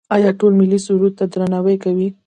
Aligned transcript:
آیا 0.15 0.29
ټول 0.39 0.51
ملي 0.59 0.79
سرود 0.85 1.13
ته 1.19 1.25
درناوی 1.33 1.75
کوي؟ 1.83 2.07